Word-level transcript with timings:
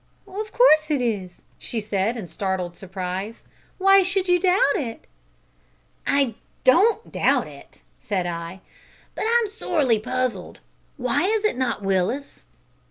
"Of 0.27 0.51
course 0.51 0.89
it 0.89 0.99
is," 0.99 1.45
she 1.59 1.79
said, 1.79 2.17
in 2.17 2.25
startled 2.25 2.75
surprise, 2.75 3.43
"why 3.77 4.01
should 4.01 4.27
you 4.27 4.39
doubt 4.39 4.75
it?" 4.75 5.05
"I 6.07 6.33
don't 6.63 7.11
doubt 7.11 7.45
it," 7.47 7.83
said 7.99 8.25
I, 8.25 8.61
"but 9.13 9.25
I'm 9.29 9.47
sorely 9.47 9.99
puzzled. 9.99 10.59
Why 10.97 11.25
is 11.25 11.45
it 11.45 11.55
not 11.55 11.83
Willis?" 11.83 12.45